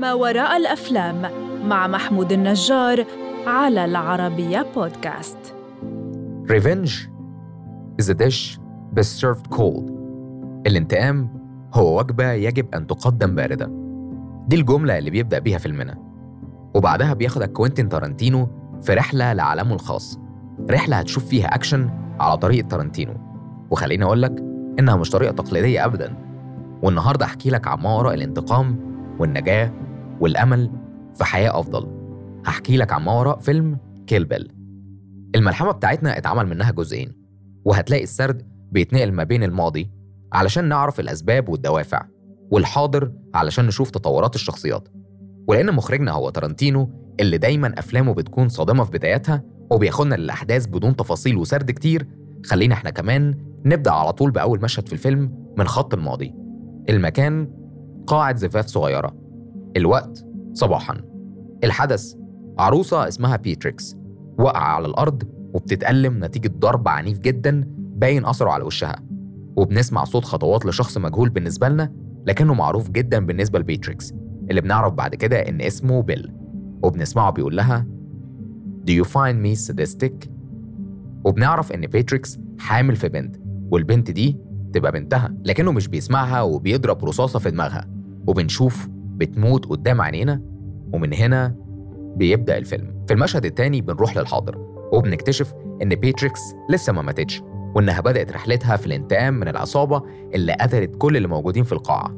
[0.00, 1.30] ما وراء الأفلام
[1.64, 3.04] مع محمود النجار
[3.46, 5.38] على العربية بودكاست
[6.46, 6.92] Revenge
[8.02, 8.58] is a dish
[8.96, 9.90] best served cold.
[10.66, 11.28] الانتقام
[11.74, 13.70] هو وجبة يجب أن تقدم باردة.
[14.48, 15.98] دي الجملة اللي بيبدأ بيها فيلمنا.
[16.74, 18.48] وبعدها بياخدك كوينتين تارانتينو
[18.82, 20.18] في رحلة لعالمه الخاص.
[20.70, 23.14] رحلة هتشوف فيها أكشن على طريقة تارانتينو.
[23.70, 24.40] وخليني أقول لك
[24.78, 26.16] إنها مش طريقة تقليدية أبداً.
[26.82, 28.76] والنهاردة أحكي لك عن ما وراء الانتقام
[29.18, 29.70] والنجاة
[30.20, 30.70] والأمل
[31.14, 31.88] في حياة أفضل.
[32.46, 34.52] هحكي لك عن ما وراء فيلم كيل بيل.
[35.34, 37.12] الملحمة بتاعتنا اتعمل منها جزئين
[37.64, 39.90] وهتلاقي السرد بيتنقل ما بين الماضي
[40.32, 42.02] علشان نعرف الأسباب والدوافع
[42.50, 44.88] والحاضر علشان نشوف تطورات الشخصيات
[45.48, 51.36] ولأن مخرجنا هو تارانتينو اللي دايما أفلامه بتكون صادمة في بداياتها وبياخدنا للأحداث بدون تفاصيل
[51.36, 52.06] وسرد كتير
[52.46, 56.34] خلينا إحنا كمان نبدأ على طول بأول مشهد في الفيلم من خط الماضي
[56.88, 57.50] المكان
[58.06, 59.14] قاعة زفاف صغيرة
[59.76, 61.00] الوقت صباحا.
[61.64, 62.14] الحدث
[62.58, 63.96] عروسة اسمها بيتريكس
[64.38, 65.22] واقعة على الأرض
[65.54, 68.96] وبتتألم نتيجة ضرب عنيف جدا باين أثره على وشها.
[69.56, 71.92] وبنسمع صوت خطوات لشخص مجهول بالنسبة لنا
[72.26, 74.12] لكنه معروف جدا بالنسبة لبيتريكس
[74.50, 76.32] اللي بنعرف بعد كده إن اسمه بيل.
[76.82, 77.86] وبنسمعه بيقول لها
[78.90, 80.28] Do you find me sadistic؟
[81.24, 83.36] وبنعرف إن بيتريكس حامل في بنت
[83.70, 84.38] والبنت دي
[84.72, 87.88] تبقى بنتها لكنه مش بيسمعها وبيضرب رصاصة في دماغها.
[88.26, 88.88] وبنشوف
[89.20, 90.42] بتموت قدام عينينا
[90.92, 91.54] ومن هنا
[92.16, 93.04] بيبدأ الفيلم.
[93.06, 94.58] في المشهد التاني بنروح للحاضر
[94.92, 96.40] وبنكتشف إن بيتريكس
[96.70, 97.42] لسه ما ماتتش
[97.74, 100.02] وإنها بدأت رحلتها في الانتقام من العصابة
[100.34, 102.14] اللي قتلت كل اللي موجودين في القاعة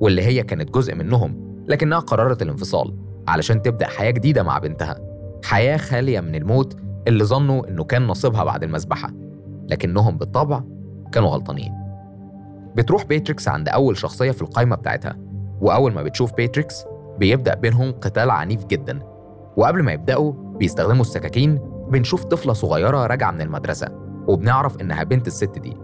[0.00, 2.94] واللي هي كانت جزء منهم لكنها قررت الانفصال
[3.28, 4.98] علشان تبدأ حياة جديدة مع بنتها.
[5.44, 6.76] حياة خالية من الموت
[7.08, 9.10] اللي ظنوا إنه كان نصيبها بعد المذبحة
[9.70, 10.62] لكنهم بالطبع
[11.12, 11.72] كانوا غلطانين.
[12.76, 15.16] بتروح بيتريكس عند أول شخصية في القايمة بتاعتها
[15.60, 16.84] وأول ما بتشوف بيتريكس
[17.18, 19.00] بيبدأ بينهم قتال عنيف جدا.
[19.56, 21.58] وقبل ما يبدأوا بيستخدموا السكاكين
[21.90, 23.88] بنشوف طفلة صغيرة راجعة من المدرسة
[24.28, 25.76] وبنعرف إنها بنت الست دي.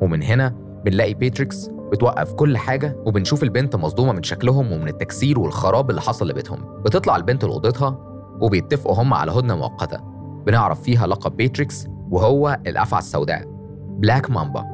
[0.00, 5.90] ومن هنا بنلاقي بيتريكس بتوقف كل حاجة وبنشوف البنت مصدومة من شكلهم ومن التكسير والخراب
[5.90, 6.82] اللي حصل لبيتهم.
[6.82, 7.98] بتطلع البنت لأوضتها
[8.40, 9.98] وبيتفقوا هم على هدنة مؤقتة.
[10.46, 13.44] بنعرف فيها لقب بيتريكس وهو الأفعى السوداء
[13.86, 14.64] Black Mamba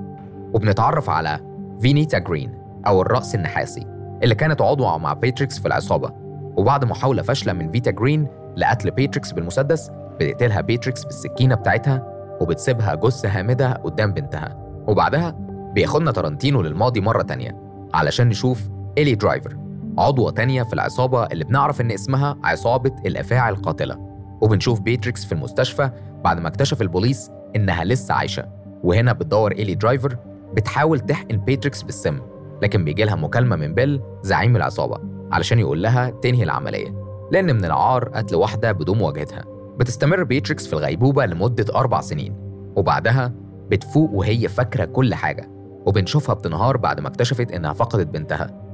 [0.54, 1.40] وبنتعرف على
[1.80, 3.97] فينيتا جرين أو الرأس النحاسي.
[4.22, 6.12] اللي كانت عضوة مع بيتريكس في العصابة.
[6.56, 9.90] وبعد محاولة فاشلة من فينيتا جرين لقتل بيتريكس بالمسدس
[10.20, 12.02] بتقتلها بيتريكس بالسكينة بتاعتها
[12.40, 14.56] وبتسيبها جثة هامدة قدام بنتها.
[14.88, 15.30] وبعدها
[15.74, 17.56] بياخدنا تارانتينو للماضي مرة تانية
[17.94, 18.68] علشان نشوف
[18.98, 19.56] إيلي درايفر
[19.98, 23.96] عضوة تانية في العصابة اللي بنعرف إن اسمها عصابة الأفاعي القاتلة.
[24.40, 25.90] وبنشوف بيتريكس في المستشفى
[26.24, 28.44] بعد ما اكتشف البوليس إنها لسه عايشة.
[28.82, 30.16] وهنا بتدور إيلي درايفر
[30.54, 32.20] بتحاول تحقن بيتريكس بالسم.
[32.62, 34.98] لكن بيجي لها مكالمة من بيل زعيم العصابة
[35.32, 39.44] علشان يقول لها تنهي العملية لأن من العار قتل واحدة بدون مواجهتها.
[39.78, 42.34] بتستمر بيتريكس في الغيبوبة لمدة أربع سنين
[42.76, 43.32] وبعدها
[43.70, 45.50] بتفوق وهي فاكرة كل حاجة
[45.86, 48.64] وبنشوفها بتنهار بعد ما اكتشفت إنها فقدت بنتها.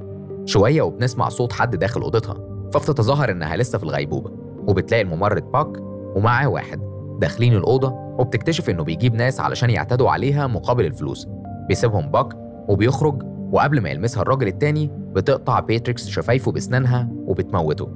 [0.45, 2.35] شوية وبنسمع صوت حد داخل أوضتها
[2.73, 4.31] فبتتظاهر إنها لسه في الغيبوبة
[4.67, 5.77] وبتلاقي الممرض باك
[6.15, 6.79] ومعاه واحد
[7.19, 11.27] داخلين الأوضة وبتكتشف إنه بيجيب ناس علشان يعتدوا عليها مقابل الفلوس.
[11.67, 12.27] بيسيبهم باك
[12.67, 17.87] وبيخرج وقبل ما يلمسها الراجل التاني بتقطع بيتريكس شفايفه بأسنانها وبتموته.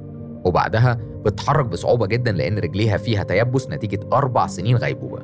[0.46, 5.24] وبعدها بتتحرك بصعوبة جدا لأن رجليها فيها تيبس نتيجة أربع سنين غيبوبة.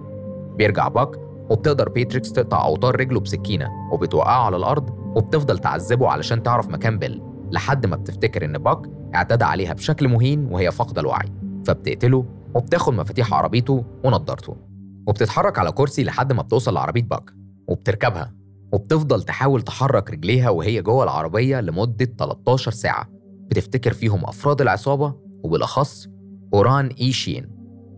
[0.57, 1.09] بيرجع باك
[1.49, 7.21] وبتقدر بيتريكس تقطع أوتار رجله بسكينة وبتوقعه على الأرض وبتفضل تعذبه علشان تعرف مكان بيل.
[7.51, 8.79] لحد ما بتفتكر إن باك
[9.15, 11.27] اعتدى عليها بشكل مهين وهي فاقدة الوعي.
[11.65, 14.55] فبتقتله وبتاخد مفاتيح عربيته ونضارته.
[15.07, 17.31] وبتتحرك على كرسي لحد ما بتوصل لعربية باك.
[17.67, 18.33] وبتركبها.
[18.75, 23.09] وبتفضل تحاول تحرك رجليها وهي جوه العربية لمدة 13 ساعة.
[23.49, 26.07] بتفتكر فيهم أفراد العصابة وبالأخص
[26.53, 27.49] أوران إيشي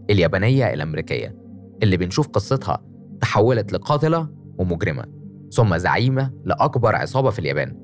[0.10, 1.36] اليابانية الأمريكية
[1.84, 2.82] اللي بنشوف قصتها
[3.22, 5.03] تحولت لقاتلة ومجرمة
[5.52, 7.78] ثم زعيمة لأكبر عصابة في اليابان.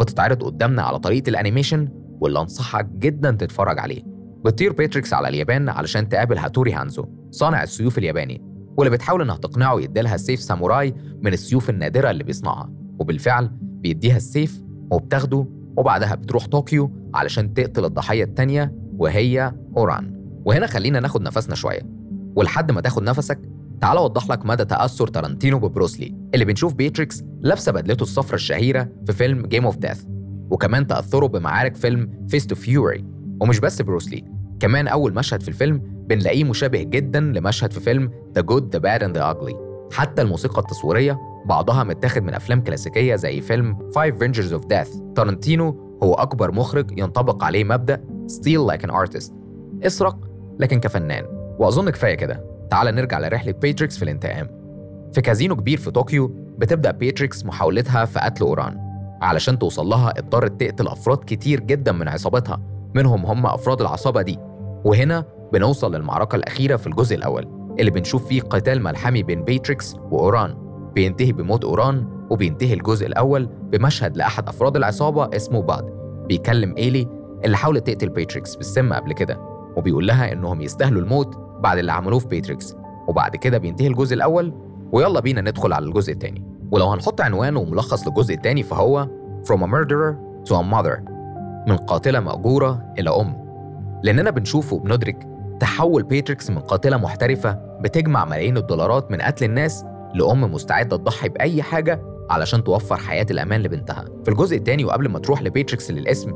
[0.00, 1.88] بتتعرض قدامنا على طريقة ال animation
[2.20, 4.02] واللي أنصحك جدا تتفرج عليه.
[4.44, 8.51] بتطير بيتريكس على اليابان علشان تقابل هاتوري هانزو صانع السيوف الياباني.
[8.76, 12.70] واللي بتحاول إنها تقنعه يديلها سيف ساموراي من السيوف النادرة اللي بيصنعها.
[12.98, 15.46] وبالفعل بيديها السيف وبتاخده
[15.76, 20.22] وبعدها بتروح طوكيو علشان تقتل الضحية التانية وهي أوران.
[20.44, 21.82] وهنا خلينا ناخد نفسنا شوية.
[22.36, 23.38] ولحد ما تاخد نفسك
[23.80, 29.12] تعال أوضح لك مدى تأثر تارانتينو ببروسلي اللي بنشوف بيتريكس لابسة بدلته الصفرا الشهيرة في
[29.12, 30.02] فيلم Game of Death
[30.50, 33.04] وكمان تأثره بمعارك فيلم Fist of Fury
[33.40, 34.24] ومش بس بروسلي
[34.60, 39.16] كمان أول مشهد في الفيلم بنلاقيه مشابه جدا لمشهد في فيلم Good, The Bad and
[39.16, 39.54] The Ugly.
[39.92, 45.14] حتى الموسيقى التصويرية بعضها متاخد من أفلام كلاسيكية زي فيلم Five Fingers of Death.
[45.14, 49.32] تارنتينو هو أكبر مخرج ينطبق عليه مبدأ steal like an artist.
[49.82, 50.16] اسرق
[50.58, 51.24] لكن كفنان.
[51.58, 52.44] وأظن كفاية كده.
[52.70, 54.48] تعال نرجع لرحلة بيتريكس في الانتقام.
[55.12, 56.28] في كازينو كبير في طوكيو
[56.58, 58.78] بتبدأ بيتريكس محاولتها في قتل أوران.
[59.22, 62.60] علشان توصل لها اضطرت تقتل أفراد كتير جدا من عصابتها.
[62.94, 64.38] منهم هم أفراد العصابة دي.
[64.84, 67.48] وهنا بنوصل للمعركة الأخيرة في الجزء الأول
[67.80, 70.56] اللي بنشوف فيه قتال ملحمي بين بيتريكس وأوران.
[70.94, 75.84] بينتهي بموت أوران وبينتهي الجزء الأول بمشهد لأحد أفراد العصابة اسمه باد
[76.28, 77.08] بيكلم إيلي
[77.44, 79.40] اللي حاولت تقتل بيتريكس بالسم قبل كده
[79.76, 82.76] وبيقول لها إنهم يستاهلوا الموت بعد اللي عملوه في بيتريكس.
[83.08, 84.54] وبعد كده بينتهي الجزء الأول
[84.92, 89.08] ويلا بينا ندخل على الجزء الثاني ولو هنحط عنوان وملخص للجزء الثاني فهو
[89.48, 90.14] From a murderer
[90.48, 91.00] to a mother
[91.68, 93.36] من قاتلة مأجورة إلى أم.
[94.02, 95.26] لأننا بنشوف وبندرك
[95.62, 101.62] تحول بيتريكس من قاتلة محترفة بتجمع ملايين الدولارات من قتل الناس لأم مستعدة تضحي بأي
[101.62, 104.04] حاجة علشان توفر حياة الأمان لبنتها.
[104.24, 106.32] في الجزء الثاني وقبل ما تروح بيتريكس للاسم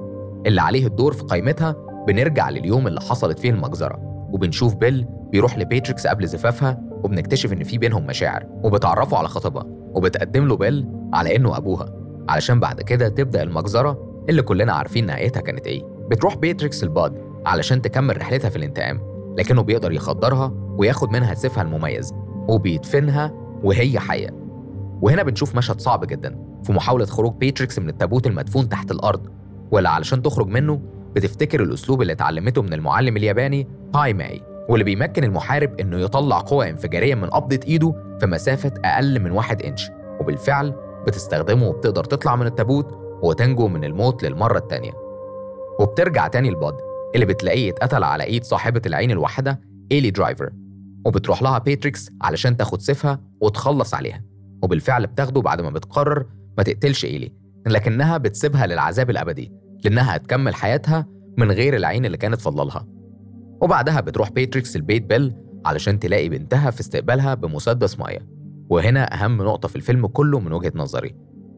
[0.47, 1.77] اللي عليه الدور في قائمتها
[2.07, 3.99] بنرجع لليوم اللي حصلت فيه المجزرة.
[4.33, 9.65] وبنشوف بيل بيروح لبيتريكس قبل زفافها وبنكتشف إن في بينهم مشاعر وبتعرفه على خطيبها
[9.95, 11.87] وبتقدم له بيل على إنه أبوها.
[12.29, 15.83] علشان بعد كده تبدأ المجزرة اللي كلنا عارفين نهايتها كانت إيه.
[16.11, 19.16] بتروح بيتريكس لباد علشان تكمل رحلتها في الانتقام.
[19.37, 22.15] لكنه بيقدر يخدرها وياخد منها سيفها المميز
[22.49, 24.31] وبيدفنها وهي حية.
[25.03, 29.29] وهنا بنشوف مشهد صعب جدا في محاولة خروج بيتريكس من التابوت المدفون تحت الأرض
[29.71, 30.81] وعلشان تخرج منه
[31.15, 36.69] بتفتكر الأسلوب اللي اتعلمته من المعلم الياباني باي ماي واللي بيمكن المحارب إنه يطلع قوة
[36.69, 39.91] انفجارية من قبضة إيده في مسافة أقل من واحد إنش
[40.21, 40.75] وبالفعل
[41.07, 44.93] بتستخدمه وبتقدر تطلع من التابوت وتنجو من الموت للمرة التانية.
[45.81, 46.75] وبترجع تاني لباد
[47.17, 49.61] اللي بتلاقيه اتقتل على ايد صاحبة العين الواحدة
[49.93, 50.51] ايلي درايفر
[51.07, 54.23] وبتروح لها بيتريكس علشان تاخد سيفها وتخلص عليها.
[54.63, 56.27] وبالفعل بتاخده بعد ما بتقرر
[56.59, 57.33] ما تقتلش ايلي
[57.67, 59.53] لكنها بتسيبها للعذاب الأبدي
[59.85, 61.07] لأنها هتكمل حياتها
[61.39, 62.87] من غير العين اللي كانت فضلها
[63.63, 65.35] وبعدها بتروح بيتريكس لبيت بيل
[65.67, 68.27] علشان تلاقي بنتها في استقبالها بمسدس مية.
[68.71, 71.15] وهنا أهم نقطة في الفيلم كله من وجهة نظري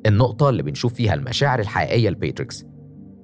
[0.06, 2.64] النقطة اللي بنشوف فيها المشاعر الحقيقية لبيتريكس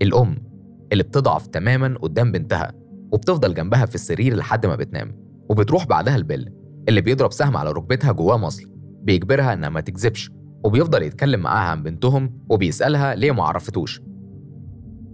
[0.02, 0.54] الأم
[0.92, 2.72] اللي بتضعف تماما قدام بنتها
[3.12, 5.16] وبتفضل جنبها في السرير لحد ما بتنام
[5.50, 6.52] وبتروح بعدها لبيل
[6.88, 8.70] اللي بيضرب سهم على ركبتها جواه مصل
[9.02, 10.31] بيجبرها إنها ما تكذبش
[10.64, 14.00] وبيفضل يتكلم معاها عن بنتهم وبيسألها ليه ما عرفتوش؟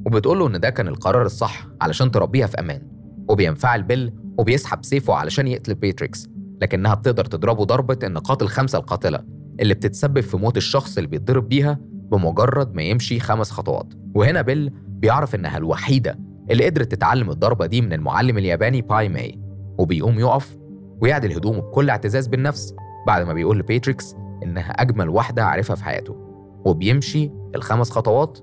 [0.06, 2.82] وبتقول له إن ده كان القرار الصح علشان تربيها في أمان
[3.28, 6.28] وبينفعل بيل وبيسحب سيفه علشان يقتل بيتريكس
[6.62, 9.24] لكنها بتقدر تضربه ضربة النقاط الخمسة القاتلة
[9.60, 11.78] اللي بتتسبب في موت الشخص اللي بيتضرب بيها
[12.10, 13.86] بمجرد ما يمشي خمس خطوات.
[14.14, 16.18] وهنا بيل بيعرف إنها الوحيدة
[16.50, 19.38] اللي قدرت تتعلم الضربة دي من المعلم الياباني باي ماي
[19.78, 20.56] وبيقوم يقف
[21.00, 22.74] ويعدل هدومه بكل اعتزاز بالنفس
[23.06, 26.16] بعد ما بيقول لبيتريكس إنها أجمل واحدة عرفها في حياته.
[26.64, 28.38] وبيمشي الخمس خطوات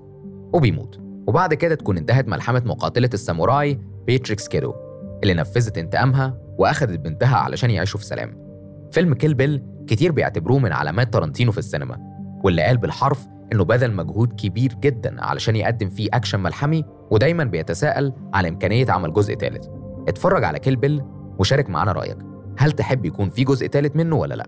[0.52, 1.00] وبيموت.
[1.26, 4.74] وبعد كده تكون انتهت ملحمة مقاتلة الساموراي بيتريكس كيدو
[5.22, 8.38] اللي نفذت انتقامها وأخدت بنتها علشان يعيشوا في سلام.
[8.92, 11.98] فيلم كيل بيل كتير بيعتبروه من علامات تارانتينو في السينما
[12.44, 18.12] واللي قال بالحرف إنه بذل مجهود كبير جدا علشان يقدم فيه أكشن ملحمي ودايما بيتساءل
[18.34, 19.66] على إمكانية عمل جزء ثالث
[20.08, 21.02] اتفرج على كيل بيل
[21.38, 22.18] وشارك معانا رأيك.
[22.58, 24.46] هل تحب يكون في جزء ثالث منه ولا لأ؟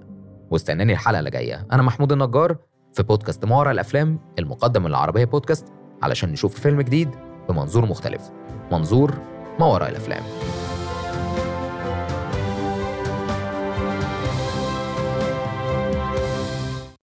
[0.50, 1.67] واستناني الحلقة اللي جاية.
[1.73, 2.57] أنا محمود النجار
[2.92, 5.69] في بودكاست ما وراء الأفلام المقدم من العربية بودكاست
[6.02, 7.11] علشان نشوف فيلم جديد
[7.49, 8.30] بمنظور مختلف.
[8.73, 9.14] منظور
[9.61, 10.23] ما وراء الأفلام.